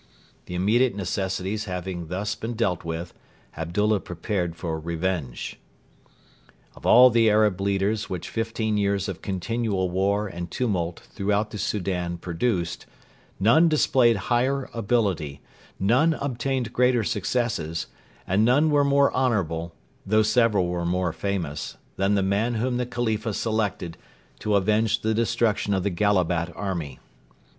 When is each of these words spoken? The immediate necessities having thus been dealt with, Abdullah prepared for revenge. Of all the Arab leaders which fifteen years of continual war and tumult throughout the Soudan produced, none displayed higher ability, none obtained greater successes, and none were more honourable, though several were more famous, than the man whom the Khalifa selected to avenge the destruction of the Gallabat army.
The 0.47 0.55
immediate 0.55 0.95
necessities 0.95 1.65
having 1.65 2.07
thus 2.07 2.33
been 2.33 2.55
dealt 2.55 2.83
with, 2.83 3.13
Abdullah 3.55 3.99
prepared 3.99 4.55
for 4.55 4.79
revenge. 4.79 5.59
Of 6.75 6.87
all 6.87 7.11
the 7.11 7.29
Arab 7.29 7.61
leaders 7.61 8.09
which 8.09 8.27
fifteen 8.27 8.77
years 8.77 9.07
of 9.07 9.21
continual 9.21 9.91
war 9.91 10.27
and 10.27 10.49
tumult 10.49 11.01
throughout 11.13 11.51
the 11.51 11.59
Soudan 11.59 12.17
produced, 12.17 12.87
none 13.39 13.69
displayed 13.69 14.15
higher 14.15 14.71
ability, 14.73 15.39
none 15.79 16.15
obtained 16.15 16.73
greater 16.73 17.03
successes, 17.03 17.85
and 18.25 18.43
none 18.43 18.71
were 18.71 18.83
more 18.83 19.13
honourable, 19.13 19.75
though 20.03 20.23
several 20.23 20.65
were 20.65 20.83
more 20.83 21.13
famous, 21.13 21.77
than 21.97 22.15
the 22.15 22.23
man 22.23 22.55
whom 22.55 22.77
the 22.77 22.87
Khalifa 22.87 23.35
selected 23.35 23.97
to 24.39 24.55
avenge 24.55 25.01
the 25.01 25.13
destruction 25.13 25.75
of 25.75 25.83
the 25.83 25.91
Gallabat 25.91 26.51
army. 26.55 26.97